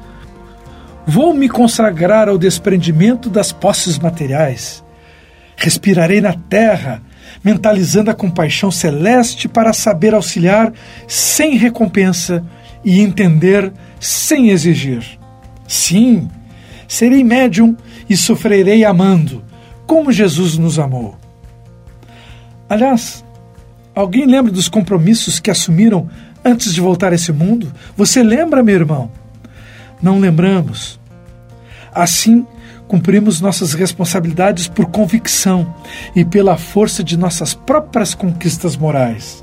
Vou 1.04 1.34
me 1.34 1.48
consagrar 1.48 2.28
ao 2.28 2.38
desprendimento 2.38 3.28
das 3.28 3.50
posses 3.50 3.98
materiais. 3.98 4.83
Respirarei 5.56 6.20
na 6.20 6.32
terra, 6.32 7.02
mentalizando 7.42 8.10
a 8.10 8.14
compaixão 8.14 8.70
celeste 8.70 9.48
para 9.48 9.72
saber 9.72 10.14
auxiliar 10.14 10.72
sem 11.06 11.56
recompensa 11.56 12.44
e 12.84 13.00
entender 13.00 13.72
sem 13.98 14.50
exigir. 14.50 15.02
Sim, 15.66 16.28
serei 16.86 17.24
médium 17.24 17.76
e 18.08 18.16
sofrerei 18.16 18.84
amando, 18.84 19.42
como 19.86 20.12
Jesus 20.12 20.58
nos 20.58 20.78
amou. 20.78 21.16
Aliás, 22.68 23.24
alguém 23.94 24.26
lembra 24.26 24.52
dos 24.52 24.68
compromissos 24.68 25.38
que 25.38 25.50
assumiram 25.50 26.08
antes 26.44 26.74
de 26.74 26.80
voltar 26.80 27.12
a 27.12 27.14
esse 27.14 27.32
mundo? 27.32 27.72
Você 27.96 28.22
lembra, 28.22 28.62
meu 28.62 28.74
irmão? 28.74 29.10
Não 30.02 30.18
lembramos. 30.18 31.00
Assim, 31.92 32.46
cumprimos 32.86 33.40
nossas 33.40 33.72
responsabilidades 33.72 34.68
por 34.68 34.86
convicção 34.86 35.74
e 36.14 36.24
pela 36.24 36.56
força 36.56 37.02
de 37.02 37.16
nossas 37.16 37.54
próprias 37.54 38.14
conquistas 38.14 38.76
morais. 38.76 39.42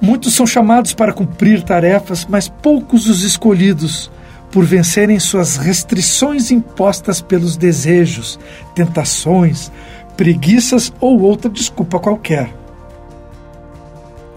Muitos 0.00 0.34
são 0.34 0.46
chamados 0.46 0.92
para 0.92 1.12
cumprir 1.12 1.62
tarefas, 1.62 2.26
mas 2.28 2.48
poucos 2.48 3.08
os 3.08 3.22
escolhidos, 3.22 4.10
por 4.50 4.64
vencerem 4.64 5.18
suas 5.18 5.56
restrições 5.56 6.50
impostas 6.50 7.20
pelos 7.20 7.56
desejos, 7.56 8.38
tentações, 8.74 9.70
preguiças 10.16 10.92
ou 11.00 11.20
outra 11.20 11.50
desculpa 11.50 11.98
qualquer. 11.98 12.50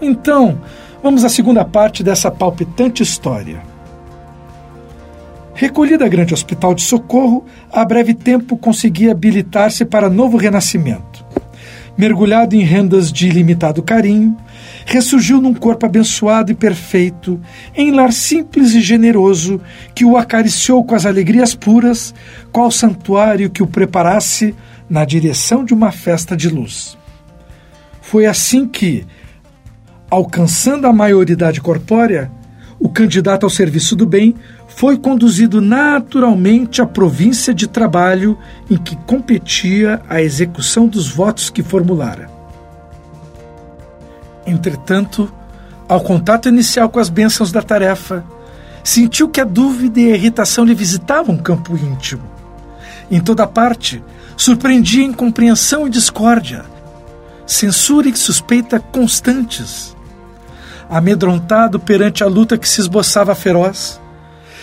Então, 0.00 0.60
vamos 1.02 1.24
à 1.24 1.28
segunda 1.28 1.64
parte 1.64 2.02
dessa 2.02 2.30
palpitante 2.30 3.02
história. 3.02 3.69
Recolhida 5.54 6.04
a 6.04 6.08
grande 6.08 6.32
hospital 6.32 6.74
de 6.74 6.82
socorro, 6.82 7.44
a 7.70 7.84
breve 7.84 8.14
tempo 8.14 8.56
conseguia 8.56 9.12
habilitar-se 9.12 9.84
para 9.84 10.08
novo 10.08 10.36
renascimento. 10.36 11.24
Mergulhado 11.98 12.54
em 12.54 12.62
rendas 12.62 13.12
de 13.12 13.28
ilimitado 13.28 13.82
carinho, 13.82 14.36
ressurgiu 14.86 15.40
num 15.40 15.52
corpo 15.52 15.84
abençoado 15.84 16.50
e 16.50 16.54
perfeito, 16.54 17.38
em 17.76 17.90
lar 17.90 18.12
simples 18.12 18.74
e 18.74 18.80
generoso, 18.80 19.60
que 19.94 20.04
o 20.04 20.16
acariciou 20.16 20.82
com 20.82 20.94
as 20.94 21.04
alegrias 21.04 21.54
puras, 21.54 22.14
qual 22.50 22.70
santuário 22.70 23.50
que 23.50 23.62
o 23.62 23.66
preparasse 23.66 24.54
na 24.88 25.04
direção 25.04 25.64
de 25.64 25.74
uma 25.74 25.92
festa 25.92 26.36
de 26.36 26.48
luz. 26.48 26.96
Foi 28.00 28.26
assim 28.26 28.66
que, 28.66 29.06
alcançando 30.10 30.86
a 30.86 30.92
maioridade 30.92 31.60
corpórea, 31.60 32.30
o 32.78 32.88
candidato 32.88 33.44
ao 33.44 33.50
serviço 33.50 33.94
do 33.94 34.06
bem 34.06 34.34
foi 34.80 34.96
conduzido 34.96 35.60
naturalmente 35.60 36.80
à 36.80 36.86
província 36.86 37.52
de 37.52 37.66
trabalho 37.66 38.38
em 38.70 38.78
que 38.78 38.96
competia 38.96 40.00
a 40.08 40.22
execução 40.22 40.88
dos 40.88 41.06
votos 41.06 41.50
que 41.50 41.62
formulara. 41.62 42.30
Entretanto, 44.46 45.30
ao 45.86 46.00
contato 46.00 46.48
inicial 46.48 46.88
com 46.88 46.98
as 46.98 47.10
bênçãos 47.10 47.52
da 47.52 47.60
tarefa, 47.60 48.24
sentiu 48.82 49.28
que 49.28 49.42
a 49.42 49.44
dúvida 49.44 50.00
e 50.00 50.12
a 50.12 50.16
irritação 50.16 50.64
lhe 50.64 50.74
visitavam 50.74 51.34
um 51.34 51.42
campo 51.42 51.76
íntimo. 51.76 52.22
Em 53.10 53.20
toda 53.20 53.46
parte, 53.46 54.02
surpreendia 54.34 55.04
incompreensão 55.04 55.86
e 55.86 55.90
discórdia, 55.90 56.64
censura 57.44 58.08
e 58.08 58.16
suspeita 58.16 58.80
constantes. 58.80 59.94
Amedrontado 60.88 61.78
perante 61.78 62.24
a 62.24 62.26
luta 62.26 62.56
que 62.56 62.66
se 62.66 62.80
esboçava 62.80 63.34
feroz, 63.34 64.00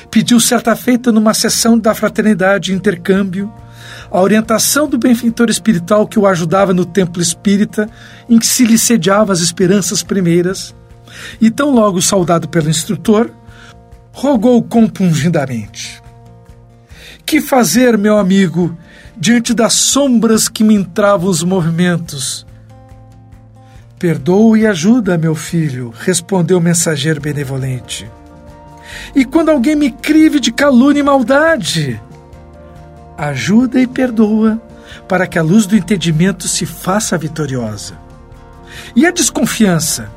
pediu 0.10 0.40
certa 0.40 0.76
feita 0.76 1.12
numa 1.12 1.34
sessão 1.34 1.78
da 1.78 1.94
fraternidade 1.94 2.74
intercâmbio 2.74 3.52
a 4.10 4.22
orientação 4.22 4.88
do 4.88 4.98
benfeitor 4.98 5.50
espiritual 5.50 6.08
que 6.08 6.18
o 6.18 6.26
ajudava 6.26 6.74
no 6.74 6.86
templo 6.86 7.22
espírita, 7.22 7.90
em 8.30 8.40
que 8.40 8.48
se 8.48 8.64
lhe 8.64 8.78
sediava 8.78 9.34
as 9.34 9.42
esperanças 9.42 10.02
primeiras, 10.02 10.74
e 11.42 11.50
tão 11.50 11.74
logo 11.74 12.02
saudado 12.02 12.48
pelo 12.48 12.70
instrutor, 12.70 13.30
rogou 14.14 14.62
compungidamente: 14.64 16.02
Que 17.26 17.42
fazer, 17.42 17.98
meu 17.98 18.18
amigo, 18.18 18.78
diante 19.18 19.54
das 19.54 19.74
sombras 19.74 20.48
que 20.48 20.64
me 20.64 20.76
entravam 20.76 21.30
os 21.30 21.44
movimentos? 21.44 22.46
Perdoa 24.00 24.60
e 24.60 24.68
ajuda, 24.68 25.18
meu 25.18 25.34
filho, 25.34 25.92
respondeu 25.98 26.60
o 26.60 26.62
mensageiro 26.62 27.20
benevolente. 27.20 28.08
E 29.16 29.26
quando 29.26 29.50
alguém 29.50 29.76
me 29.76 29.92
crive 29.92 30.40
de 30.40 30.52
calúnia 30.52 31.00
e 31.00 31.04
maldade? 31.04 32.02
ajuda 33.18 33.82
e 33.82 33.88
perdoa, 33.88 34.62
para 35.08 35.26
que 35.26 35.40
a 35.40 35.44
luz 35.44 35.66
do 35.66 35.76
entendimento 35.76 36.48
se 36.48 36.66
faça 36.66 37.18
vitoriosa. 37.18 37.98
E 38.96 39.06
a 39.06 39.12
desconfiança? 39.12 40.10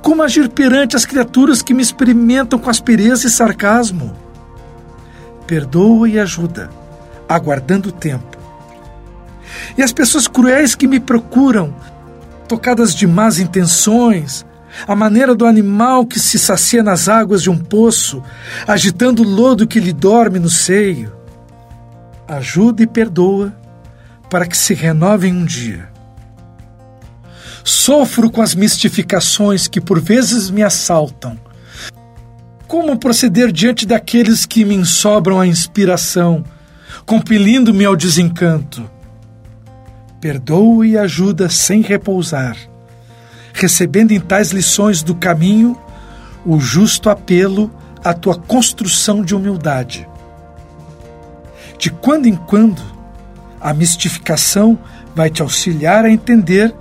Como 0.00 0.22
agir 0.22 0.48
perante 0.48 0.94
as 0.94 1.04
criaturas 1.04 1.60
que 1.60 1.74
me 1.74 1.82
experimentam 1.82 2.58
com 2.58 2.70
aspereza 2.70 3.26
e 3.26 3.30
sarcasmo? 3.30 4.16
Perdoa 5.46 6.08
e 6.08 6.18
ajuda, 6.18 6.70
aguardando 7.28 7.88
o 7.88 7.92
tempo. 7.92 8.38
E 9.76 9.82
as 9.82 9.92
pessoas 9.92 10.28
cruéis 10.28 10.74
que 10.74 10.86
me 10.86 11.00
procuram, 11.00 11.74
tocadas 12.48 12.94
de 12.94 13.06
más 13.06 13.38
intenções, 13.38 14.46
a 14.86 14.94
maneira 14.96 15.34
do 15.34 15.46
animal 15.46 16.06
que 16.06 16.18
se 16.18 16.38
sacia 16.38 16.82
nas 16.82 17.08
águas 17.08 17.42
de 17.42 17.50
um 17.50 17.58
poço, 17.58 18.22
agitando 18.66 19.22
o 19.22 19.28
lodo 19.28 19.66
que 19.66 19.80
lhe 19.80 19.92
dorme 19.92 20.38
no 20.38 20.50
seio 20.50 21.24
ajuda 22.26 22.82
e 22.82 22.86
perdoa 22.86 23.54
para 24.30 24.46
que 24.46 24.56
se 24.56 24.74
renovem 24.74 25.32
um 25.32 25.44
dia. 25.44 25.88
Sofro 27.62 28.30
com 28.30 28.42
as 28.42 28.54
mistificações 28.54 29.68
que 29.68 29.80
por 29.80 30.00
vezes 30.00 30.50
me 30.50 30.62
assaltam. 30.62 31.38
Como 32.66 32.98
proceder 32.98 33.52
diante 33.52 33.86
daqueles 33.86 34.44
que 34.44 34.64
me 34.64 34.74
ensobram 34.74 35.38
a 35.38 35.46
inspiração, 35.46 36.44
compelindo-me 37.06 37.84
ao 37.84 37.94
desencanto? 37.94 38.90
Perdoa 40.20 40.86
e 40.86 40.96
ajuda 40.96 41.48
sem 41.48 41.82
repousar, 41.82 42.56
recebendo 43.54 44.10
em 44.12 44.20
tais 44.20 44.50
lições 44.50 45.02
do 45.02 45.14
caminho 45.14 45.78
o 46.44 46.58
justo 46.58 47.08
apelo 47.08 47.70
à 48.04 48.12
tua 48.12 48.36
construção 48.36 49.22
de 49.22 49.34
humildade. 49.34 50.06
De 51.78 51.88
quando 51.88 52.26
em 52.26 52.34
quando, 52.34 52.82
a 53.60 53.72
mistificação 53.72 54.78
vai 55.14 55.30
te 55.30 55.40
auxiliar 55.40 56.04
a 56.04 56.10
entender 56.10 56.74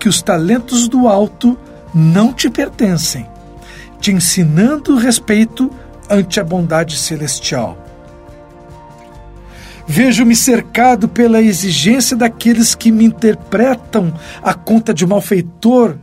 que 0.00 0.08
os 0.08 0.20
talentos 0.22 0.88
do 0.88 1.06
alto 1.06 1.56
não 1.94 2.32
te 2.32 2.50
pertencem, 2.50 3.28
te 4.00 4.10
ensinando 4.10 4.96
respeito 4.96 5.70
ante 6.10 6.40
a 6.40 6.44
bondade 6.44 6.96
celestial. 6.96 7.78
Vejo-me 9.86 10.34
cercado 10.34 11.08
pela 11.08 11.42
exigência 11.42 12.16
daqueles 12.16 12.74
que 12.74 12.90
me 12.90 13.04
interpretam 13.04 14.12
a 14.42 14.54
conta 14.54 14.94
de 14.94 15.06
malfeitor, 15.06 15.96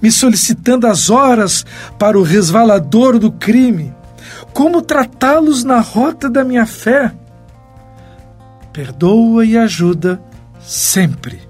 me 0.00 0.10
solicitando 0.10 0.86
as 0.86 1.10
horas 1.10 1.64
para 1.98 2.18
o 2.18 2.22
resvalador 2.22 3.18
do 3.18 3.32
crime. 3.32 3.94
Como 4.52 4.82
tratá-los 4.82 5.64
na 5.64 5.80
rota 5.80 6.28
da 6.28 6.44
minha 6.44 6.66
fé? 6.66 7.12
Perdoa 8.72 9.44
e 9.44 9.56
ajuda 9.56 10.20
sempre. 10.60 11.48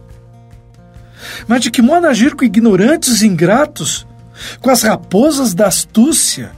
Mas 1.47 1.62
de 1.62 1.70
que 1.70 1.82
modo 1.82 2.06
agir 2.06 2.35
com 2.35 2.44
ignorantes 2.44 3.23
e 3.23 3.26
ingratos, 3.26 4.06
com 4.61 4.70
as 4.70 4.82
raposas 4.82 5.54
da 5.54 5.66
astúcia 5.66 6.52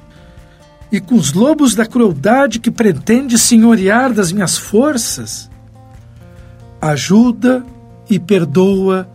e 0.92 1.00
com 1.00 1.14
os 1.14 1.32
lobos 1.32 1.74
da 1.74 1.86
crueldade 1.86 2.58
que 2.58 2.70
pretende 2.70 3.38
senhorear 3.38 4.12
das 4.12 4.32
minhas 4.32 4.56
forças? 4.56 5.50
Ajuda 6.80 7.64
e 8.08 8.18
perdoa 8.18 9.08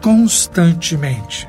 constantemente. 0.00 1.47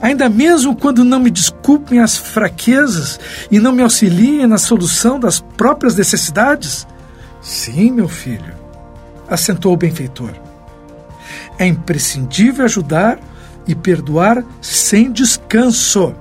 Ainda 0.00 0.28
mesmo 0.28 0.74
quando 0.74 1.04
não 1.04 1.20
me 1.20 1.30
desculpem 1.30 2.00
as 2.00 2.16
fraquezas 2.16 3.20
e 3.50 3.58
não 3.58 3.72
me 3.72 3.82
auxiliem 3.82 4.46
na 4.46 4.56
solução 4.56 5.20
das 5.20 5.40
próprias 5.40 5.94
necessidades? 5.94 6.86
Sim, 7.42 7.90
meu 7.92 8.08
filho, 8.08 8.54
assentou 9.28 9.72
o 9.74 9.76
benfeitor. 9.76 10.32
É 11.58 11.66
imprescindível 11.66 12.64
ajudar 12.64 13.18
e 13.66 13.74
perdoar 13.74 14.42
sem 14.62 15.12
descanso. 15.12 16.14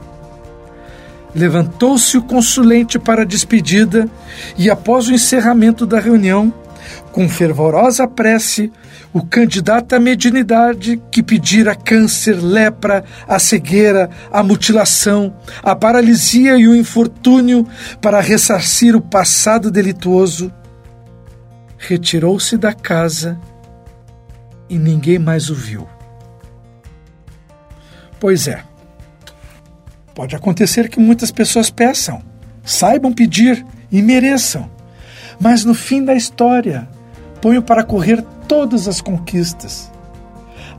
Levantou-se 1.34 2.18
o 2.18 2.24
consulente 2.24 3.00
para 3.00 3.22
a 3.22 3.26
despedida 3.26 4.10
e, 4.58 4.70
após 4.70 5.08
o 5.08 5.14
encerramento 5.14 5.86
da 5.86 6.00
reunião, 6.00 6.54
com 7.12 7.30
fervorosa 7.30 8.08
prece, 8.08 8.72
o 9.12 9.25
candidato 9.25 9.94
à 9.94 10.00
mediunidade 10.00 11.01
que 11.12 11.24
pedira 11.24 11.75
câncer, 11.75 12.36
lepra, 12.36 13.04
a 13.28 13.39
cegueira, 13.39 14.10
a 14.32 14.44
mutilação, 14.44 15.34
a 15.63 15.75
paralisia 15.75 16.58
e 16.58 16.68
o 16.68 16.75
infortúnio 16.75 17.68
para 18.01 18.22
ressarcir 18.22 18.96
o 18.96 19.01
passado 19.01 19.72
delituoso, 19.72 20.54
retirou-se 21.78 22.56
da 22.58 22.74
casa 22.74 23.39
e 24.70 24.78
ninguém 24.78 25.18
mais 25.18 25.50
o 25.50 25.56
viu. 25.56 25.88
Pois 28.20 28.48
é. 28.48 28.63
Pode 30.13 30.36
acontecer 30.36 30.89
que 30.89 31.00
muitas 31.00 31.32
pessoas 31.32 31.69
peçam, 31.69 32.22
saibam 32.63 33.13
pedir 33.13 33.65
e 33.91 34.02
mereçam, 34.02 34.69
mas 35.39 35.63
no 35.63 35.74
fim 35.74 36.04
da 36.04 36.13
história 36.13 36.88
ponho 37.41 37.63
para 37.63 37.84
correr 37.84 38.24
todas 38.50 38.88
as 38.88 39.00
conquistas. 39.00 39.92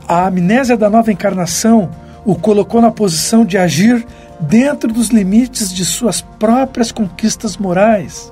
A 0.07 0.27
amnésia 0.27 0.75
da 0.75 0.89
nova 0.89 1.11
encarnação 1.11 1.89
o 2.25 2.35
colocou 2.35 2.81
na 2.81 2.91
posição 2.91 3.45
de 3.45 3.57
agir 3.57 4.05
dentro 4.41 4.91
dos 4.91 5.07
limites 5.07 5.73
de 5.73 5.85
suas 5.85 6.21
próprias 6.21 6.91
conquistas 6.91 7.57
morais. 7.57 8.31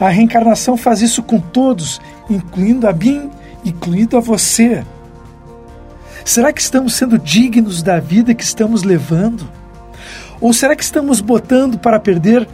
A 0.00 0.08
reencarnação 0.08 0.76
faz 0.76 1.00
isso 1.00 1.22
com 1.22 1.38
todos, 1.38 2.00
incluindo 2.28 2.88
a 2.88 2.92
mim 2.92 3.30
incluído 3.64 4.16
a 4.16 4.20
você. 4.20 4.84
Será 6.24 6.52
que 6.52 6.60
estamos 6.60 6.94
sendo 6.94 7.18
dignos 7.18 7.82
da 7.82 8.00
vida 8.00 8.34
que 8.34 8.42
estamos 8.42 8.82
levando? 8.82 9.48
Ou 10.40 10.52
será 10.52 10.74
que 10.76 10.82
estamos 10.82 11.20
botando 11.20 11.78
para 11.78 12.00
perder 12.00 12.46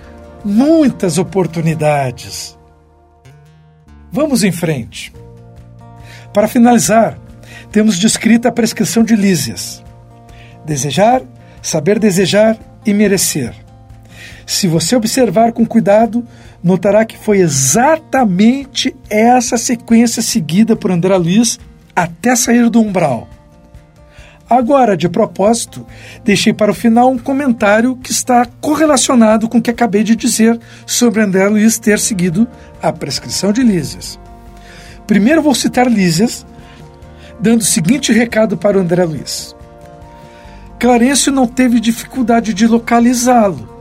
muitas 0.45 1.19
oportunidades? 1.19 2.59
Vamos 4.13 4.45
em 4.45 4.53
frente. 4.53 5.13
Para 6.35 6.49
finalizar, 6.49 7.17
temos 7.71 7.97
descrita 7.97 8.49
a 8.49 8.53
prescrição 8.53 9.05
de 9.05 9.15
Lísias: 9.15 9.83
desejar, 10.67 11.23
saber 11.63 12.01
desejar 12.01 12.59
e 12.85 12.93
merecer. 12.93 13.55
Se 14.45 14.67
você 14.67 14.97
observar 14.97 15.53
com 15.53 15.65
cuidado, 15.65 16.27
notará 16.63 17.05
que 17.05 17.17
foi 17.17 17.39
exatamente 17.39 18.95
essa 19.09 19.57
sequência 19.57 20.21
seguida 20.21 20.75
por 20.75 20.91
André 20.91 21.17
Luiz 21.17 21.59
até 21.95 22.35
sair 22.35 22.69
do 22.69 22.81
umbral. 22.83 23.29
Agora, 24.51 24.97
de 24.97 25.09
propósito, 25.09 25.87
deixei 26.23 26.53
para 26.53 26.73
o 26.73 26.75
final 26.75 27.11
um 27.11 27.19
comentário 27.19 27.97
que 27.97 28.11
está 28.11 28.45
correlacionado 28.61 29.49
com 29.49 29.59
o 29.59 29.63
que 29.63 29.71
acabei 29.71 30.03
de 30.03 30.17
dizer 30.17 30.59
sobre 30.85 31.23
André 31.23 31.49
Luiz 31.49 31.79
ter 31.79 31.99
seguido 31.99 32.47
a 32.83 32.93
prescrição 32.93 33.53
de 33.53 33.63
Lísias. 33.63 34.19
Primeiro 35.07 35.43
vou 35.43 35.55
citar 35.55 35.91
Lísias, 35.91 36.47
dando 37.39 37.61
o 37.61 37.65
seguinte 37.65 38.13
recado 38.13 38.57
para 38.57 38.79
André 38.79 39.05
Luiz. 39.05 39.55
Clarencio 40.79 41.33
não 41.33 41.47
teve 41.47 41.81
dificuldade 41.81 42.53
de 42.53 42.67
localizá-lo 42.67 43.75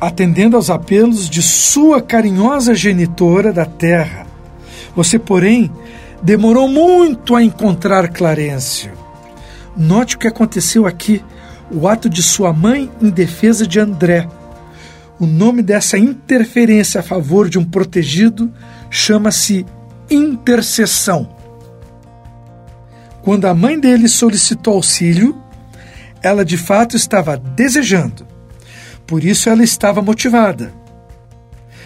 atendendo 0.00 0.56
aos 0.56 0.70
apelos 0.70 1.28
de 1.28 1.42
sua 1.42 2.00
carinhosa 2.02 2.74
genitora 2.74 3.52
da 3.52 3.64
terra. 3.64 4.26
Você, 4.94 5.18
porém, 5.18 5.70
demorou 6.22 6.68
muito 6.68 7.34
a 7.34 7.42
encontrar 7.42 8.08
Clarencio. 8.08 8.92
Note 9.76 10.16
o 10.16 10.18
que 10.18 10.28
aconteceu 10.28 10.86
aqui, 10.86 11.22
o 11.70 11.88
ato 11.88 12.08
de 12.08 12.22
sua 12.22 12.52
mãe 12.52 12.90
em 13.00 13.10
defesa 13.10 13.66
de 13.66 13.80
André. 13.80 14.28
O 15.18 15.26
nome 15.26 15.62
dessa 15.62 15.98
interferência 15.98 17.00
a 17.00 17.02
favor 17.02 17.48
de 17.48 17.58
um 17.58 17.64
protegido 17.64 18.52
chama-se 18.90 19.64
intercessão. 20.10 21.28
Quando 23.22 23.46
a 23.46 23.54
mãe 23.54 23.78
dele 23.78 24.08
solicitou 24.08 24.74
auxílio, 24.74 25.36
ela 26.22 26.44
de 26.44 26.56
fato 26.56 26.96
estava 26.96 27.36
desejando 27.36 28.26
por 29.06 29.22
isso 29.22 29.48
ela 29.48 29.62
estava 29.62 30.02
motivada. 30.02 30.72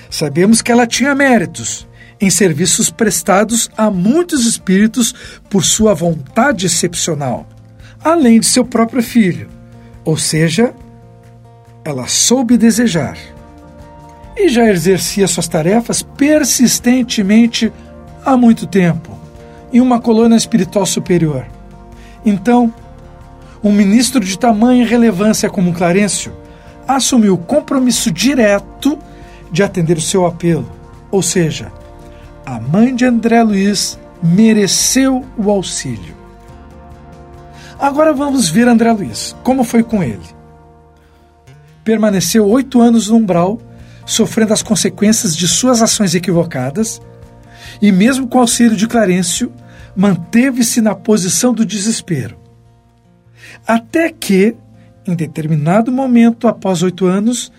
Sabemos 0.08 0.62
que 0.62 0.72
ela 0.72 0.86
tinha 0.86 1.14
méritos 1.14 1.86
em 2.20 2.30
serviços 2.30 2.90
prestados 2.90 3.70
a 3.76 3.90
muitos 3.90 4.46
espíritos 4.46 5.14
por 5.48 5.64
sua 5.64 5.94
vontade 5.94 6.66
excepcional, 6.66 7.46
além 8.02 8.40
de 8.40 8.46
seu 8.46 8.64
próprio 8.64 9.02
filho. 9.02 9.48
Ou 10.04 10.16
seja, 10.16 10.74
ela 11.84 12.08
soube 12.08 12.56
desejar. 12.56 13.16
E 14.36 14.48
já 14.48 14.66
exercia 14.70 15.28
suas 15.28 15.46
tarefas 15.48 16.02
persistentemente 16.02 17.72
há 18.24 18.36
muito 18.36 18.66
tempo, 18.66 19.18
em 19.72 19.80
uma 19.80 20.00
colônia 20.00 20.36
espiritual 20.36 20.86
superior. 20.86 21.46
Então, 22.24 22.72
um 23.62 23.72
ministro 23.72 24.20
de 24.20 24.38
tamanha 24.38 24.86
relevância 24.86 25.50
como 25.50 25.72
Clarencio 25.72 26.32
assumiu 26.86 27.34
o 27.34 27.38
compromisso 27.38 28.10
direto 28.10 28.98
de 29.50 29.62
atender 29.62 29.96
o 29.96 30.02
seu 30.02 30.26
apelo. 30.26 30.70
Ou 31.10 31.22
seja, 31.22 31.72
a 32.44 32.58
mãe 32.58 32.94
de 32.94 33.04
André 33.04 33.42
Luiz 33.42 33.98
mereceu 34.22 35.24
o 35.36 35.50
auxílio. 35.50 36.14
Agora 37.78 38.12
vamos 38.12 38.48
ver 38.48 38.68
André 38.68 38.92
Luiz. 38.92 39.34
Como 39.42 39.64
foi 39.64 39.82
com 39.82 40.02
ele? 40.02 40.20
Permaneceu 41.82 42.46
oito 42.46 42.80
anos 42.80 43.08
no 43.08 43.16
umbral, 43.16 43.58
sofrendo 44.04 44.52
as 44.52 44.62
consequências 44.62 45.34
de 45.34 45.48
suas 45.48 45.80
ações 45.80 46.14
equivocadas, 46.14 47.00
e 47.80 47.90
mesmo 47.90 48.26
com 48.28 48.38
o 48.38 48.40
auxílio 48.40 48.76
de 48.76 48.86
Clarencio, 48.86 49.52
manteve-se 49.96 50.80
na 50.80 50.94
posição 50.94 51.52
do 51.52 51.64
desespero. 51.64 52.38
Até 53.66 54.10
que, 54.10 54.56
em 55.06 55.14
determinado 55.14 55.90
momento, 55.90 56.46
após 56.46 56.82
oito 56.82 57.06
anos, 57.06 57.52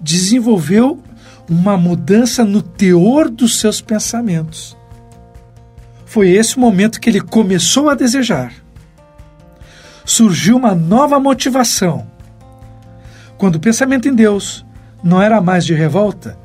desenvolveu 0.00 1.02
uma 1.48 1.76
mudança 1.76 2.44
no 2.44 2.62
teor 2.62 3.28
dos 3.28 3.58
seus 3.58 3.80
pensamentos. 3.80 4.76
Foi 6.04 6.30
esse 6.30 6.56
o 6.56 6.60
momento 6.60 7.00
que 7.00 7.08
ele 7.08 7.20
começou 7.20 7.88
a 7.88 7.94
desejar. 7.94 8.52
Surgiu 10.04 10.56
uma 10.56 10.74
nova 10.74 11.18
motivação. 11.18 12.06
Quando 13.38 13.56
o 13.56 13.60
pensamento 13.60 14.08
em 14.08 14.14
Deus 14.14 14.64
não 15.02 15.20
era 15.20 15.40
mais 15.40 15.64
de 15.64 15.74
revolta, 15.74 16.38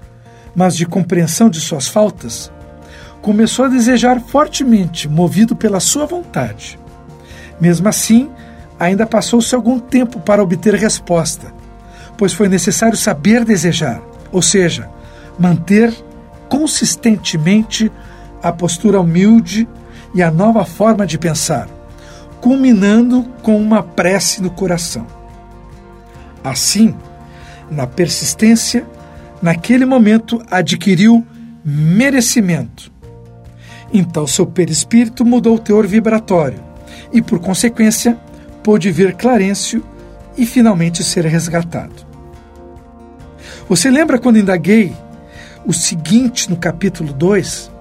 mas 0.56 0.76
de 0.76 0.86
compreensão 0.86 1.50
de 1.50 1.60
suas 1.60 1.88
faltas, 1.88 2.52
começou 3.21 3.65
a 3.65 3.69
desejar 3.69 4.19
fortemente, 4.21 5.08
movido 5.08 5.56
pela 5.56 5.80
sua 5.80 6.06
vontade. 6.06 6.80
Mesmo 7.60 7.88
assim, 7.88 8.30
ainda 8.80 9.06
passou-se 9.06 9.53
algum 9.53 9.80
tempo 9.80 10.19
para 10.19 10.43
obter 10.43 10.75
resposta, 10.75 11.53
pois 12.17 12.34
foi 12.34 12.47
necessário 12.47 12.97
saber 12.97 13.43
desejar, 13.43 14.01
ou 14.32 14.41
seja, 14.41 14.89
manter 15.39 15.93
consistentemente 16.49 17.91
a 18.41 18.51
postura 18.51 18.99
humilde 18.99 19.67
e 20.13 20.21
a 20.21 20.32
nova 20.32 20.63
forma 20.65 21.06
de 21.06 21.17
pensar, 21.17 21.67
culminando 22.39 23.23
com 23.41 23.60
uma 23.60 23.84
prece 23.84 24.41
no 24.41 24.49
coração. 24.49 25.06
Assim, 26.43 26.95
na 27.69 27.86
persistência, 27.86 28.86
naquele 29.41 29.86
momento 29.86 30.41
adquiriu 30.49 31.25
merecimento. 31.63 32.91
Então 33.93 34.28
seu 34.28 34.45
perispírito 34.45 35.26
mudou 35.26 35.56
o 35.56 35.60
teor 35.60 35.88
vibratório 35.88 36.60
e, 37.12 37.21
por 37.21 37.39
consequência, 37.39 38.17
pôde 38.63 38.91
ver 38.91 39.15
Clarencio 39.15 39.84
e 40.38 40.45
finalmente 40.45 41.04
ser 41.04 41.26
resgatado. 41.26 42.06
Você 43.67 43.89
lembra 43.89 44.19
quando 44.19 44.39
indaguei 44.39 44.93
o 45.65 45.73
seguinte 45.73 46.50
no 46.50 46.56
capítulo 46.56 47.12
2? 47.12 47.71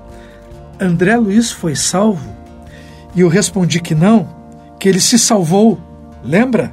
André 0.80 1.16
Luiz 1.16 1.52
foi 1.52 1.76
salvo? 1.76 2.34
E 3.14 3.20
eu 3.20 3.28
respondi 3.28 3.80
que 3.80 3.94
não, 3.94 4.28
que 4.78 4.88
ele 4.88 5.00
se 5.00 5.18
salvou. 5.18 5.80
Lembra? 6.24 6.72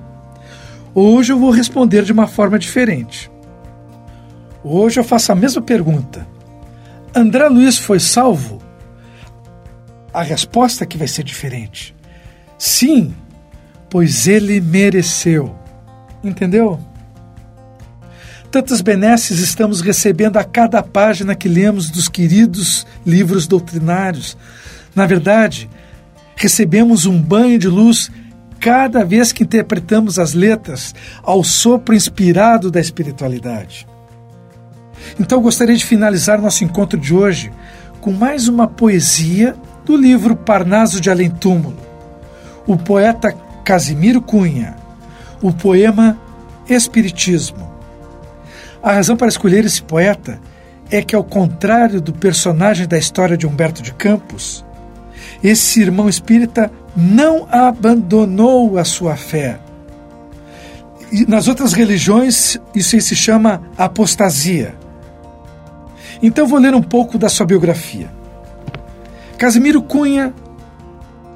Hoje 0.96 1.32
eu 1.32 1.40
vou 1.40 1.52
responder 1.52 2.04
de 2.04 2.12
uma 2.12 2.28
forma 2.28 2.58
diferente. 2.58 3.32
Hoje 4.64 5.00
eu 5.00 5.04
faço 5.04 5.32
a 5.32 5.36
mesma 5.36 5.62
pergunta. 5.62 6.28
André 7.16 7.48
Luiz 7.50 7.78
foi 7.78 8.00
salvo? 8.00 8.63
A 10.14 10.22
resposta 10.22 10.86
que 10.86 10.98
vai 10.98 11.08
ser 11.08 11.24
diferente. 11.24 11.96
Sim, 12.58 13.14
pois 13.90 14.28
ele 14.28 14.62
mereceu. 14.62 15.56
Entendeu? 16.24 16.80
Tantas 18.52 18.82
benesses 18.82 19.40
estamos 19.40 19.82
recebendo 19.82 20.38
a 20.38 20.44
cada 20.44 20.84
página 20.84 21.34
que 21.34 21.50
lemos 21.50 21.90
dos 21.90 22.08
queridos 22.08 22.86
livros 23.04 23.48
doutrinários. 23.48 24.38
Na 24.94 25.08
verdade, 25.08 25.68
recebemos 26.36 27.08
um 27.08 27.20
banho 27.20 27.58
de 27.58 27.68
luz 27.68 28.12
cada 28.60 29.04
vez 29.04 29.32
que 29.32 29.44
interpretamos 29.44 30.20
as 30.20 30.34
letras 30.34 30.94
ao 31.24 31.44
sopro 31.44 31.96
inspirado 31.96 32.70
da 32.70 32.80
espiritualidade. 32.80 33.88
Então 35.20 35.42
gostaria 35.42 35.76
de 35.76 35.84
finalizar 35.84 36.42
nosso 36.42 36.64
encontro 36.64 37.00
de 37.00 37.14
hoje 37.14 37.52
com 38.00 38.12
mais 38.12 38.48
uma 38.48 38.68
poesia 38.68 39.56
do 39.86 39.98
livro 39.98 40.36
Parnaso 40.36 41.02
de 41.02 41.10
Além 41.10 41.30
Túmulo. 41.30 41.78
O 42.66 42.78
poeta 42.78 43.36
Casimiro 43.64 44.22
Cunha, 44.22 44.76
o 45.42 45.52
poema 45.52 46.18
Espiritismo. 46.70 47.72
A 48.82 48.94
razão 48.94 49.18
para 49.18 49.28
escolher 49.28 49.66
esse 49.66 49.82
poeta 49.82 50.40
é 50.90 51.02
que, 51.02 51.16
ao 51.16 51.24
contrário 51.24 52.00
do 52.00 52.14
personagem 52.14 52.88
da 52.88 52.98
história 52.98 53.36
de 53.36 53.48
Humberto 53.48 53.82
de 53.82 53.94
Campos, 53.94 54.66
esse 55.44 55.82
irmão 55.82 56.08
espírita 56.08 56.72
não 56.96 57.48
abandonou 57.52 58.78
a 58.78 58.86
sua 58.86 59.16
fé. 59.16 59.60
E 61.12 61.26
nas 61.26 61.48
outras 61.48 61.74
religiões, 61.74 62.58
isso 62.74 63.00
se 63.02 63.16
chama 63.16 63.62
apostasia. 63.78 64.76
Então 66.22 66.48
vou 66.48 66.60
ler 66.60 66.74
um 66.74 66.82
pouco 66.82 67.18
da 67.18 67.28
sua 67.28 67.46
biografia. 67.46 68.10
Casimiro 69.38 69.82
Cunha, 69.82 70.34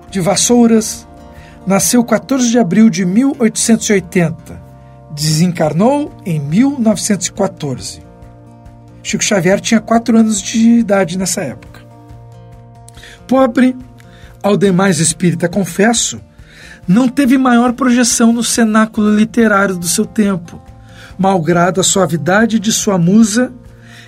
de 0.10 0.21
Vassouras, 0.21 1.07
nasceu 1.65 2.03
14 2.03 2.49
de 2.49 2.57
abril 2.57 2.89
de 2.89 3.05
1880. 3.05 4.62
Desencarnou 5.13 6.13
em 6.25 6.39
1914. 6.39 8.01
Chico 9.03 9.23
Xavier 9.23 9.60
tinha 9.60 9.81
quatro 9.81 10.17
anos 10.17 10.41
de 10.41 10.79
idade 10.79 11.17
nessa 11.17 11.41
época. 11.41 11.81
Pobre, 13.27 13.75
ao 14.41 14.55
demais 14.55 14.99
espírita 14.99 15.49
confesso, 15.49 16.21
não 16.88 17.10
teve 17.10 17.38
maior 17.38 17.73
projeção 17.73 18.31
no 18.31 18.43
cenáculo 18.43 19.13
literário 19.13 19.75
do 19.75 19.88
seu 19.88 20.05
tempo, 20.05 20.62
malgrado 21.17 21.81
a 21.81 21.83
suavidade 21.83 22.60
de 22.60 22.71
sua 22.71 22.97
musa 22.97 23.51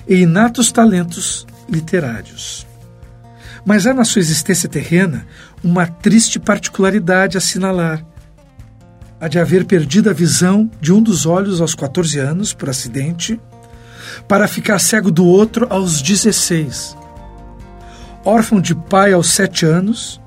e 0.07 0.21
inatos 0.21 0.71
talentos 0.71 1.45
literários. 1.67 2.68
Mas 3.65 3.85
há 3.85 3.93
na 3.93 4.03
sua 4.03 4.19
existência 4.19 4.69
terrena 4.69 5.25
uma 5.63 5.85
triste 5.85 6.39
particularidade 6.39 7.37
a 7.37 7.39
assinalar. 7.39 8.05
A 9.19 9.27
de 9.27 9.37
haver 9.37 9.65
perdido 9.65 10.09
a 10.09 10.13
visão 10.13 10.69
de 10.79 10.93
um 10.93 11.01
dos 11.01 11.25
olhos 11.25 11.59
aos 11.59 11.75
14 11.75 12.19
anos, 12.19 12.53
por 12.53 12.69
acidente, 12.69 13.39
para 14.27 14.47
ficar 14.47 14.79
cego 14.79 15.11
do 15.11 15.25
outro 15.25 15.67
aos 15.69 16.01
16. 16.01 16.97
Órfão 18.23 18.61
de 18.61 18.73
pai 18.73 19.11
aos 19.11 19.29
7 19.31 19.65
anos, 19.65 20.21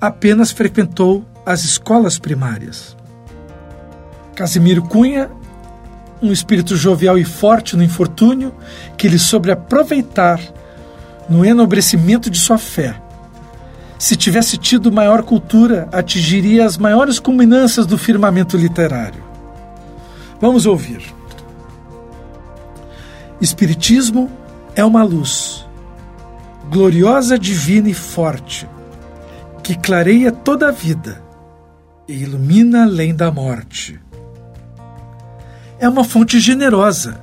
apenas 0.00 0.50
frequentou 0.50 1.26
as 1.44 1.64
escolas 1.64 2.18
primárias. 2.18 2.96
Casimiro 4.34 4.82
Cunha 4.82 5.30
um 6.20 6.32
espírito 6.32 6.76
jovial 6.76 7.18
e 7.18 7.24
forte 7.24 7.76
no 7.76 7.82
infortúnio 7.82 8.54
que 8.96 9.08
lhe 9.08 9.18
sobre 9.18 9.52
aproveitar 9.52 10.40
no 11.28 11.44
enobrecimento 11.44 12.30
de 12.30 12.38
sua 12.38 12.58
fé. 12.58 13.00
Se 13.98 14.16
tivesse 14.16 14.56
tido 14.56 14.92
maior 14.92 15.22
cultura, 15.22 15.88
atingiria 15.92 16.64
as 16.64 16.78
maiores 16.78 17.18
culminâncias 17.18 17.86
do 17.86 17.98
firmamento 17.98 18.56
literário. 18.56 19.22
Vamos 20.40 20.66
ouvir. 20.66 21.02
Espiritismo 23.40 24.30
é 24.74 24.84
uma 24.84 25.02
luz, 25.02 25.66
gloriosa, 26.70 27.38
divina 27.38 27.88
e 27.88 27.94
forte, 27.94 28.68
que 29.62 29.76
clareia 29.76 30.30
toda 30.30 30.68
a 30.68 30.72
vida 30.72 31.22
e 32.06 32.22
ilumina 32.22 32.84
além 32.84 33.14
da 33.14 33.30
morte 33.30 34.00
é 35.78 35.88
uma 35.88 36.04
fonte 36.04 36.40
generosa, 36.40 37.20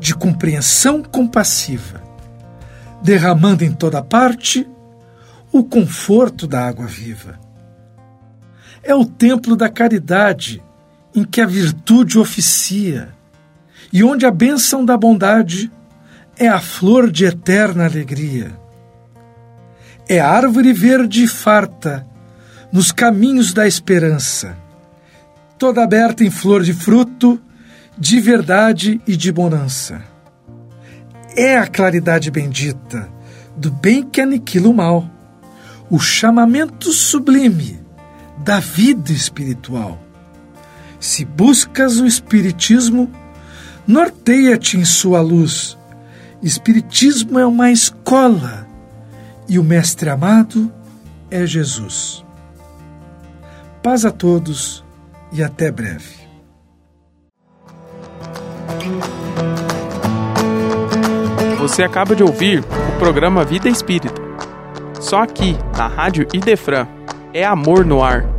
de 0.00 0.14
compreensão 0.14 1.02
compassiva, 1.02 2.02
derramando 3.04 3.62
em 3.62 3.70
toda 3.70 4.02
parte 4.02 4.66
o 5.52 5.62
conforto 5.62 6.46
da 6.46 6.66
água 6.66 6.86
viva. 6.86 7.38
É 8.82 8.94
o 8.94 9.04
templo 9.04 9.54
da 9.54 9.68
caridade 9.68 10.62
em 11.14 11.22
que 11.22 11.42
a 11.42 11.46
virtude 11.46 12.18
oficia 12.18 13.10
e 13.92 14.02
onde 14.02 14.24
a 14.24 14.30
bênção 14.30 14.82
da 14.84 14.96
bondade 14.96 15.70
é 16.36 16.48
a 16.48 16.58
flor 16.58 17.10
de 17.10 17.26
eterna 17.26 17.84
alegria. 17.84 18.58
É 20.08 20.18
árvore 20.18 20.72
verde 20.72 21.24
e 21.24 21.28
farta 21.28 22.06
nos 22.72 22.90
caminhos 22.90 23.52
da 23.52 23.66
esperança, 23.66 24.56
toda 25.58 25.84
aberta 25.84 26.24
em 26.24 26.30
flor 26.30 26.62
de 26.62 26.72
fruto 26.72 27.40
de 27.96 28.18
verdade 28.18 29.00
e 29.06 29.14
de 29.14 29.30
bonança. 29.30 30.13
É 31.36 31.58
a 31.58 31.66
claridade 31.66 32.30
bendita 32.30 33.08
do 33.56 33.70
bem 33.70 34.02
que 34.02 34.20
aniquila 34.20 34.68
o 34.68 34.74
mal, 34.74 35.08
o 35.90 35.98
chamamento 35.98 36.92
sublime 36.92 37.80
da 38.38 38.60
vida 38.60 39.12
espiritual. 39.12 39.98
Se 41.00 41.24
buscas 41.24 42.00
o 42.00 42.06
Espiritismo, 42.06 43.10
norteia-te 43.86 44.78
em 44.78 44.84
sua 44.84 45.20
luz. 45.20 45.76
Espiritismo 46.42 47.38
é 47.38 47.46
uma 47.46 47.70
escola 47.70 48.66
e 49.48 49.58
o 49.58 49.64
Mestre 49.64 50.08
amado 50.08 50.72
é 51.30 51.44
Jesus. 51.44 52.24
Paz 53.82 54.04
a 54.04 54.10
todos 54.10 54.84
e 55.32 55.42
até 55.42 55.70
breve. 55.70 56.24
Você 61.64 61.82
acaba 61.82 62.14
de 62.14 62.22
ouvir 62.22 62.60
o 62.60 62.98
programa 62.98 63.42
Vida 63.42 63.70
Espírita. 63.70 64.20
Só 65.00 65.22
aqui, 65.22 65.56
na 65.74 65.86
Rádio 65.86 66.28
Idefran, 66.34 66.86
é 67.32 67.42
amor 67.42 67.86
no 67.86 68.04
ar. 68.04 68.33